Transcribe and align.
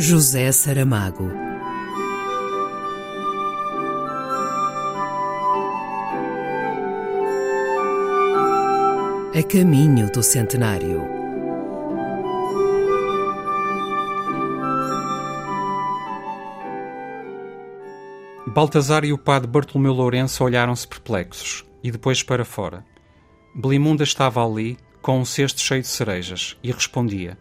José 0.00 0.52
Saramago. 0.52 1.28
A 9.34 9.42
caminho 9.42 10.08
do 10.12 10.22
centenário. 10.22 11.02
Baltazar 18.46 19.04
e 19.04 19.12
o 19.12 19.18
padre 19.18 19.48
Bartolomeu 19.48 19.92
Lourenço 19.92 20.44
olharam-se 20.44 20.86
perplexos 20.86 21.66
e 21.82 21.90
depois 21.90 22.22
para 22.22 22.44
fora. 22.44 22.86
Belimunda 23.52 24.04
estava 24.04 24.46
ali, 24.46 24.78
com 25.02 25.18
um 25.18 25.24
cesto 25.24 25.60
cheio 25.60 25.82
de 25.82 25.88
cerejas, 25.88 26.56
e 26.62 26.70
respondia: 26.70 27.36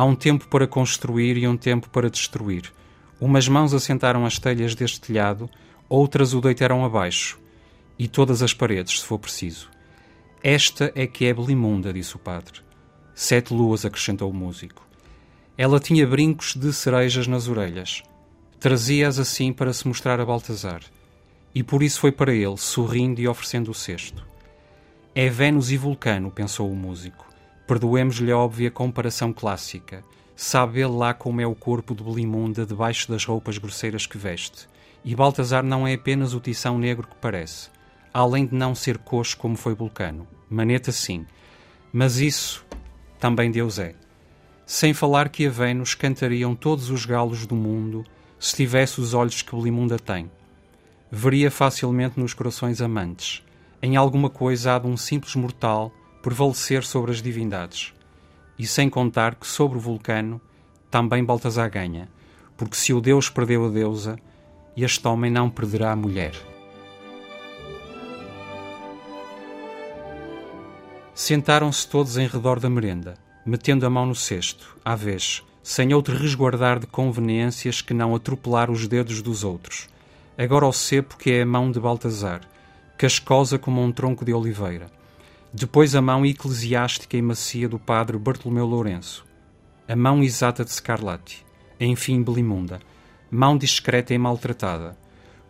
Há 0.00 0.04
um 0.06 0.14
tempo 0.14 0.48
para 0.48 0.66
construir 0.66 1.36
e 1.36 1.46
um 1.46 1.58
tempo 1.58 1.90
para 1.90 2.08
destruir. 2.08 2.72
Umas 3.20 3.46
mãos 3.46 3.74
assentaram 3.74 4.24
as 4.24 4.38
telhas 4.38 4.74
deste 4.74 4.98
telhado, 4.98 5.46
outras 5.90 6.32
o 6.32 6.40
deitaram 6.40 6.86
abaixo, 6.86 7.38
e 7.98 8.08
todas 8.08 8.42
as 8.42 8.54
paredes, 8.54 9.00
se 9.00 9.06
for 9.06 9.18
preciso. 9.18 9.68
Esta 10.42 10.90
é 10.94 11.06
que 11.06 11.26
é 11.26 11.34
Belimunda, 11.34 11.92
disse 11.92 12.16
o 12.16 12.18
padre. 12.18 12.62
Sete 13.14 13.52
luas, 13.52 13.84
acrescentou 13.84 14.30
o 14.30 14.34
músico. 14.34 14.88
Ela 15.54 15.78
tinha 15.78 16.06
brincos 16.06 16.56
de 16.56 16.72
cerejas 16.72 17.26
nas 17.26 17.46
orelhas. 17.46 18.02
Trazia-as 18.58 19.18
assim 19.18 19.52
para 19.52 19.70
se 19.74 19.86
mostrar 19.86 20.18
a 20.18 20.24
Baltazar. 20.24 20.80
E 21.54 21.62
por 21.62 21.82
isso 21.82 22.00
foi 22.00 22.10
para 22.10 22.32
ele, 22.32 22.56
sorrindo 22.56 23.20
e 23.20 23.28
oferecendo 23.28 23.70
o 23.70 23.74
cesto. 23.74 24.26
É 25.14 25.28
Vênus 25.28 25.70
e 25.70 25.76
Vulcano, 25.76 26.30
pensou 26.30 26.72
o 26.72 26.74
músico. 26.74 27.28
Perdoemos-lhe 27.70 28.32
a 28.32 28.36
óbvia 28.36 28.68
comparação 28.68 29.32
clássica. 29.32 30.02
Sabe 30.34 30.80
ele 30.80 30.90
lá 30.90 31.14
como 31.14 31.40
é 31.40 31.46
o 31.46 31.54
corpo 31.54 31.94
de 31.94 32.02
Belimunda 32.02 32.66
debaixo 32.66 33.08
das 33.08 33.24
roupas 33.24 33.58
grosseiras 33.58 34.06
que 34.06 34.18
veste. 34.18 34.68
E 35.04 35.14
Baltazar 35.14 35.62
não 35.62 35.86
é 35.86 35.94
apenas 35.94 36.34
o 36.34 36.40
tição 36.40 36.76
negro 36.76 37.06
que 37.06 37.14
parece, 37.20 37.70
além 38.12 38.44
de 38.44 38.56
não 38.56 38.74
ser 38.74 38.98
coxo 38.98 39.36
como 39.36 39.56
foi 39.56 39.72
Vulcano. 39.72 40.26
Maneta 40.50 40.90
sim. 40.90 41.24
Mas 41.92 42.16
isso 42.16 42.66
também 43.20 43.52
Deus 43.52 43.78
é. 43.78 43.94
Sem 44.66 44.92
falar 44.92 45.28
que 45.28 45.46
a 45.46 45.50
Vênus 45.50 45.94
cantariam 45.94 46.56
todos 46.56 46.90
os 46.90 47.06
galos 47.06 47.46
do 47.46 47.54
mundo 47.54 48.04
se 48.36 48.56
tivesse 48.56 49.00
os 49.00 49.14
olhos 49.14 49.42
que 49.42 49.54
Belimunda 49.54 49.96
tem. 49.96 50.28
Veria 51.08 51.52
facilmente 51.52 52.18
nos 52.18 52.34
corações 52.34 52.80
amantes. 52.80 53.44
Em 53.80 53.94
alguma 53.94 54.28
coisa 54.28 54.74
há 54.74 54.78
de 54.80 54.88
um 54.88 54.96
simples 54.96 55.36
mortal 55.36 55.92
prevalecer 56.22 56.84
sobre 56.84 57.10
as 57.10 57.22
divindades. 57.22 57.94
E 58.58 58.66
sem 58.66 58.90
contar 58.90 59.36
que 59.36 59.46
sobre 59.46 59.78
o 59.78 59.80
vulcano 59.80 60.40
também 60.90 61.24
Baltazar 61.24 61.70
ganha, 61.70 62.08
porque 62.56 62.76
se 62.76 62.92
o 62.92 63.00
Deus 63.00 63.30
perdeu 63.30 63.66
a 63.66 63.68
deusa, 63.70 64.18
este 64.76 65.06
homem 65.08 65.30
não 65.30 65.48
perderá 65.48 65.92
a 65.92 65.96
mulher. 65.96 66.34
Sentaram-se 71.14 71.86
todos 71.86 72.16
em 72.16 72.26
redor 72.26 72.60
da 72.60 72.68
merenda, 72.68 73.14
metendo 73.44 73.86
a 73.86 73.90
mão 73.90 74.06
no 74.06 74.14
cesto, 74.14 74.76
à 74.84 74.94
vez, 74.94 75.42
sem 75.62 75.92
outro 75.94 76.16
resguardar 76.16 76.78
de 76.78 76.86
conveniências 76.86 77.82
que 77.82 77.94
não 77.94 78.14
atropelar 78.14 78.70
os 78.70 78.86
dedos 78.88 79.22
dos 79.22 79.44
outros. 79.44 79.88
Agora 80.36 80.66
o 80.66 80.72
cepo 80.72 81.16
que 81.16 81.30
é 81.30 81.42
a 81.42 81.46
mão 81.46 81.70
de 81.70 81.78
Baltazar, 81.78 82.40
cascosa 82.96 83.58
como 83.58 83.82
um 83.82 83.92
tronco 83.92 84.24
de 84.24 84.32
oliveira 84.32 84.99
depois 85.52 85.96
a 85.96 86.00
mão 86.00 86.24
eclesiástica 86.24 87.16
e 87.16 87.22
macia 87.22 87.68
do 87.68 87.78
padre 87.78 88.16
Bartolomeu 88.16 88.66
Lourenço, 88.66 89.26
a 89.88 89.96
mão 89.96 90.22
exata 90.22 90.64
de 90.64 90.70
Scarlatti, 90.70 91.44
enfim 91.80 92.22
Belimunda, 92.22 92.78
mão 93.28 93.58
discreta 93.58 94.14
e 94.14 94.18
maltratada, 94.18 94.96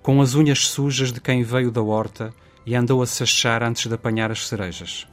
com 0.02 0.22
as 0.22 0.34
unhas 0.34 0.66
sujas 0.66 1.12
de 1.12 1.20
quem 1.20 1.42
veio 1.42 1.70
da 1.70 1.82
horta 1.82 2.32
e 2.64 2.74
andou 2.74 3.02
a 3.02 3.06
sachar 3.06 3.62
antes 3.62 3.86
de 3.86 3.94
apanhar 3.94 4.30
as 4.30 4.46
cerejas. 4.48 5.06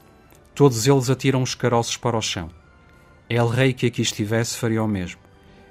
Todos 0.56 0.88
eles 0.88 1.10
atiram 1.10 1.42
os 1.42 1.54
caroços 1.54 1.98
para 1.98 2.18
o 2.18 2.22
chão. 2.22 2.50
El 3.30 3.48
Rei 3.48 3.74
que 3.74 3.88
aqui 3.88 4.02
estivesse 4.02 4.58
faria 4.58 4.82
o 4.82 4.88
mesmo. 4.88 5.20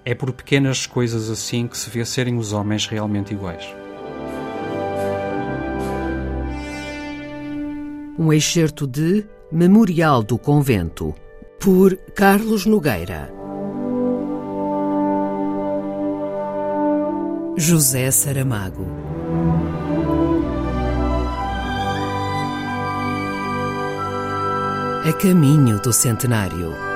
É 0.05 0.15
por 0.15 0.31
pequenas 0.33 0.87
coisas 0.87 1.31
assim 1.31 1.67
que 1.67 1.79
se 1.79 1.89
vê 1.89 2.05
serem 2.05 2.37
os 2.37 2.53
homens 2.53 2.87
realmente 2.87 3.33
iguais. 3.33 3.67
Um 8.19 8.33
excerto 8.33 8.87
de 8.87 9.27
Memorial 9.51 10.23
do 10.23 10.39
Convento, 10.39 11.15
por 11.61 11.97
Carlos 12.15 12.67
Nogueira. 12.67 13.33
José 17.59 18.11
Saramago. 18.11 18.87
A 25.09 25.13
caminho 25.13 25.81
do 25.81 25.93
centenário. 25.93 26.96